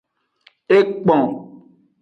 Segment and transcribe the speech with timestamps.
[0.77, 1.29] Ekpon.